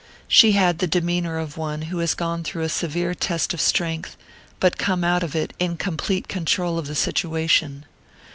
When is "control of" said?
6.27-6.87